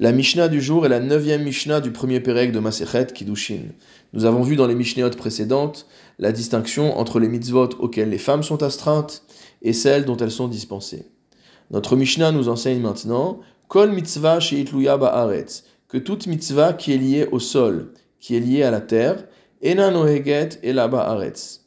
[0.00, 3.72] La Mishnah du jour est la neuvième Mishnah du premier Pérec de Masechet Kiddushin.
[4.12, 5.88] Nous avons vu dans les Mishnayot précédentes
[6.20, 9.24] la distinction entre les mitzvot auxquelles les femmes sont astreintes
[9.60, 11.06] et celles dont elles sont dispensées.
[11.72, 17.26] Notre Mishnah nous enseigne maintenant Kol mitzvah sheitluya ba'aretz, que toute mitzvah qui est liée
[17.32, 19.26] au sol, qui est liée à la terre,
[19.64, 21.64] ena noheget ela ba'aretz,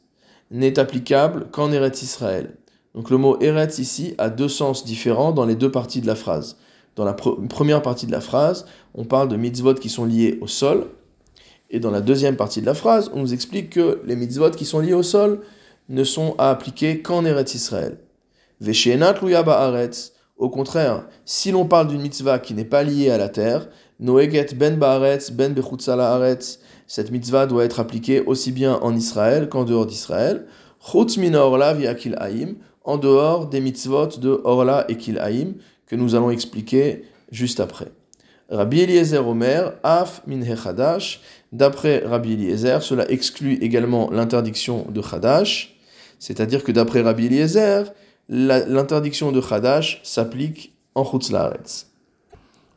[0.50, 2.56] n'est applicable qu'en Eretz Israël.
[2.94, 6.14] Donc le mot Eretz ici a deux sens différents dans les deux parties de la
[6.14, 6.56] phrase.
[6.96, 10.46] Dans la première partie de la phrase, on parle de mitzvot qui sont liés au
[10.46, 10.86] sol,
[11.70, 14.66] et dans la deuxième partie de la phrase, on nous explique que les mitzvot qui
[14.66, 15.40] sont liés au sol
[15.88, 17.98] ne sont à appliquer qu'en Eretz Israël.
[18.60, 23.28] Veshenat ba'aretz, au contraire, si l'on parle d'une mitzvah qui n'est pas liée à la
[23.28, 23.68] terre,
[24.00, 29.64] Noeget ben ba'aretz ben haaretz, cette mitzvah doit être appliquée aussi bien en Israël qu'en
[29.64, 30.46] dehors d'Israël.
[30.80, 35.54] Chutz min orla haim, en dehors des mitzvot de orla et kil'aim,
[35.86, 37.88] que nous allons expliquer juste après.
[38.50, 41.20] Rabbi Eliezer Omer, af min hechadash,
[41.52, 45.76] d'après Rabbi Eliezer, cela exclut également l'interdiction de chadash,
[46.18, 47.92] c'est-à-dire que d'après Rabbi Eliezer,
[48.28, 51.88] l'interdiction de Khadash s'applique en Chutzlaretz.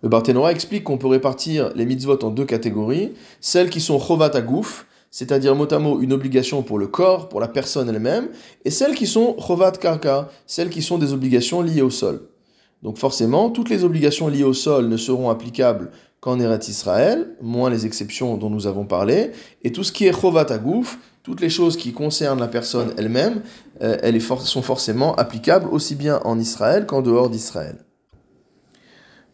[0.02, 4.32] Le Barthénora explique qu'on peut répartir les mitzvot en deux catégories, celles qui sont Chovat
[4.36, 4.86] Agouf,
[5.16, 8.28] c'est-à-dire mot à mot une obligation pour le corps, pour la personne elle-même,
[8.66, 12.28] et celles qui sont Chovat Karka, celles qui sont des obligations liées au sol.
[12.84, 17.70] Donc forcément, toutes les obligations liées au sol ne seront applicables qu'en Eretz Israël, moins
[17.70, 19.32] les exceptions dont nous avons parlé,
[19.64, 23.42] et tout ce qui est Chovat Agouf, toutes les choses qui concernent la personne elle-même,
[23.82, 27.86] euh, elles sont forcément applicables aussi bien en Israël qu'en dehors d'Israël.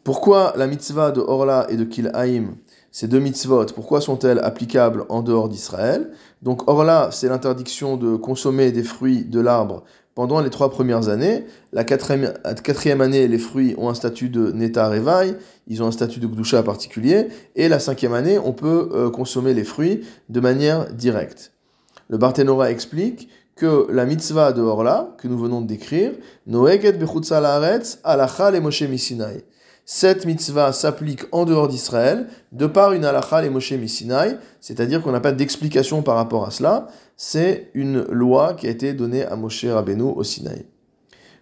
[0.04, 2.56] Pourquoi la mitzvah de Orla et de Kil'aim,
[2.92, 6.12] ces deux mitzvot, pourquoi sont-elles applicables en dehors d'Israël?
[6.42, 9.84] Donc Orla, c'est l'interdiction de consommer des fruits de l'arbre
[10.14, 11.46] pendant les trois premières années.
[11.72, 14.92] La quatrième, année, les fruits ont un statut de Neta
[15.68, 17.28] ils ont un statut de Gdusha particulier.
[17.56, 21.54] Et la cinquième année, on peut euh, consommer les fruits de manière directe.
[22.10, 26.12] Le Barthénora explique que la mitzvah de Orla, que nous venons de décrire,
[26.46, 27.00] Noeket
[28.04, 29.46] alacha Moshe Misinai.
[29.86, 35.12] Cette mitzvah s'applique en dehors d'Israël, de par une alacha les Moshe Misinai, c'est-à-dire qu'on
[35.12, 36.88] n'a pas d'explication par rapport à cela,
[37.18, 40.66] c'est une loi qui a été donnée à Moshe Rabbeinu au Sinaï.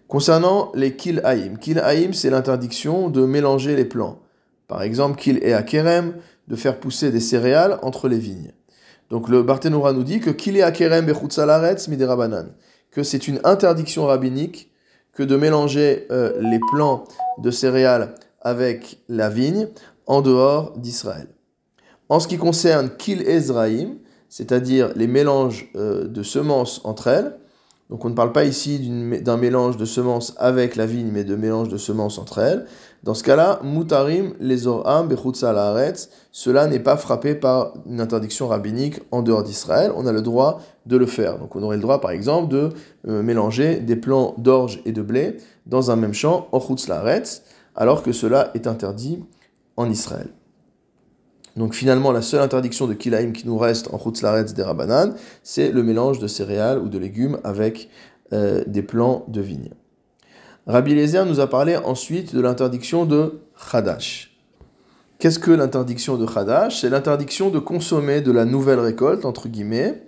[0.08, 4.20] Concernant les kil haïm, kil haïm c'est l'interdiction de mélanger les plants.
[4.68, 6.16] Par exemple, kil et akerem,
[6.48, 8.52] de faire pousser des céréales entre les vignes.
[9.10, 10.32] Donc le Barthénora nous dit que
[12.92, 14.72] que c'est une interdiction rabbinique
[15.14, 17.04] que de mélanger euh, les plants
[17.40, 19.68] de céréales avec la vigne
[20.08, 21.28] en dehors d'Israël.
[22.10, 23.98] En ce qui concerne Kil Ezraïm,
[24.30, 27.40] c'est-à-dire les mélanges euh, de semences entre elles,
[27.90, 28.80] donc on ne parle pas ici
[29.24, 32.66] d'un mélange de semences avec la vigne, mais de mélange de semences entre elles.
[33.02, 34.66] Dans ce cas-là, mutarim les
[35.42, 39.92] laaretz, cela n'est pas frappé par une interdiction rabbinique en dehors d'Israël.
[39.96, 41.40] On a le droit de le faire.
[41.40, 42.70] Donc on aurait le droit, par exemple, de
[43.08, 46.88] euh, mélanger des plants d'orge et de blé dans un même champ en chutz
[47.80, 49.24] alors que cela est interdit
[49.78, 50.28] en Israël.
[51.56, 55.72] Donc finalement, la seule interdiction de kilaim qui nous reste en Chutzlaretz des Rabanan, c'est
[55.72, 57.90] le mélange de céréales ou de légumes avec
[58.34, 59.72] euh, des plants de vigne.
[60.68, 63.42] Rabbi Lézer nous a parlé ensuite de l'interdiction de
[63.72, 64.38] Khadash.
[65.18, 66.82] Qu'est-ce que l'interdiction de Khadash?
[66.82, 70.04] C'est l'interdiction de consommer de la nouvelle récolte, entre guillemets,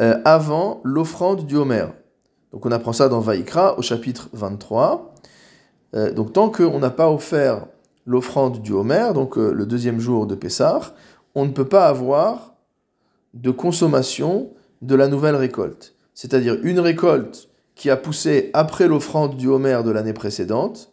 [0.00, 1.86] euh, avant l'offrande du Homer.
[2.52, 5.13] Donc on apprend ça dans Vaïkra au chapitre 23.
[5.94, 7.66] Euh, donc tant qu'on n'a pas offert
[8.06, 10.94] l'offrande du Homer, donc euh, le deuxième jour de Pessah,
[11.34, 12.54] on ne peut pas avoir
[13.34, 14.50] de consommation
[14.82, 15.94] de la nouvelle récolte.
[16.14, 20.92] C'est-à-dire une récolte qui a poussé après l'offrande du Homer de l'année précédente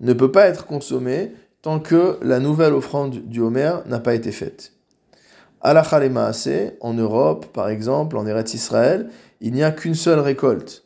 [0.00, 4.32] ne peut pas être consommée tant que la nouvelle offrande du Homer n'a pas été
[4.32, 4.72] faite.
[5.62, 9.10] Alachal et en Europe, par exemple, en Eretz Israël,
[9.42, 10.84] il n'y a qu'une seule récolte.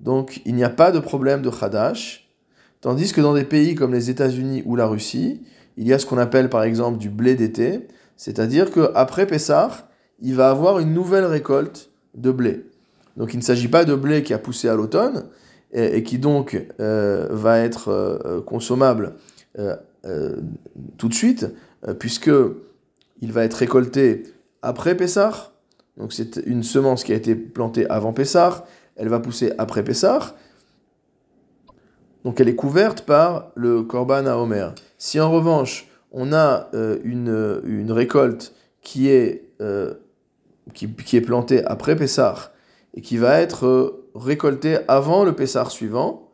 [0.00, 2.23] Donc il n'y a pas de problème de Hadash,
[2.84, 5.40] Tandis que dans des pays comme les États-Unis ou la Russie,
[5.78, 7.88] il y a ce qu'on appelle par exemple du blé d'été,
[8.18, 9.88] c'est-à-dire qu'après Pessah,
[10.20, 12.66] il va avoir une nouvelle récolte de blé.
[13.16, 15.24] Donc il ne s'agit pas de blé qui a poussé à l'automne
[15.72, 19.14] et, qui donc euh, va être euh, consommable
[19.58, 20.36] euh,
[20.98, 21.46] tout de suite,
[21.98, 22.30] puisque
[23.22, 24.24] il va être récolté
[24.60, 25.54] après Pessah.
[25.96, 28.66] Donc c'est une semence qui a été plantée avant Pessah,
[28.96, 30.36] elle va pousser après Pessah,
[32.24, 34.68] donc elle est couverte par le Korban à Homer.
[34.98, 39.94] Si en revanche on a euh, une, une, récolte qui est, euh,
[40.72, 42.52] qui, est plantée après Pessah
[42.94, 46.30] et qui va être euh, récoltée avant le Pessah suivant,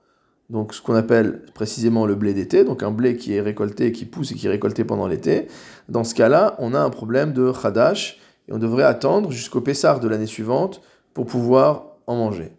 [0.51, 4.05] donc ce qu'on appelle précisément le blé d'été, donc un blé qui est récolté, qui
[4.05, 5.47] pousse et qui est récolté pendant l'été,
[5.89, 9.99] dans ce cas-là, on a un problème de Khadash et on devrait attendre jusqu'au Pessar
[9.99, 10.83] de l'année suivante
[11.15, 12.53] pour pouvoir en manger.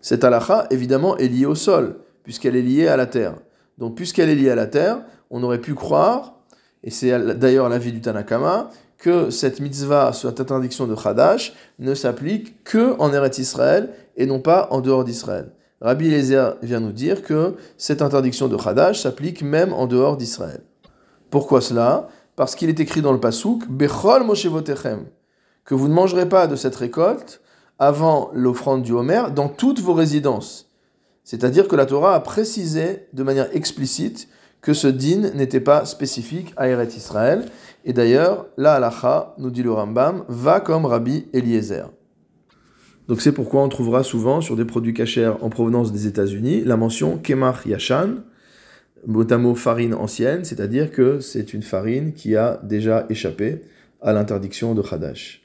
[0.00, 3.34] Cette halakha, évidemment, est liée au sol, puisqu'elle est liée à la terre.
[3.78, 6.40] Donc, puisqu'elle est liée à la terre, on aurait pu croire,
[6.82, 12.64] et c'est d'ailleurs l'avis du Tanakama, que cette mitzvah, cette interdiction de Khadash, ne s'applique
[12.64, 15.52] que en Eretz Israël et non pas en dehors d'Israël.
[15.80, 20.62] Rabbi Eliezer vient nous dire que cette interdiction de Khadash s'applique même en dehors d'Israël.
[21.30, 22.08] Pourquoi cela?
[22.36, 25.04] Parce qu'il est écrit dans le Pasuk, Bechol Moshevotechem,
[25.64, 27.42] que vous ne mangerez pas de cette récolte
[27.78, 30.70] avant l'offrande du Homer dans toutes vos résidences.
[31.24, 34.28] C'est-à-dire que la Torah a précisé de manière explicite
[34.60, 37.46] que ce din n'était pas spécifique à Eret Israël.
[37.84, 41.90] Et d'ailleurs, la halacha, nous dit le Rambam, va comme Rabbi Eliezer.
[43.08, 46.78] Donc c'est pourquoi on trouvera souvent sur des produits cachers en provenance des États-Unis la
[46.78, 48.22] mention Kemach Yashan,
[49.06, 53.60] mot farine ancienne, c'est-à-dire que c'est une farine qui a déjà échappé
[54.00, 55.43] à l'interdiction de Hadash.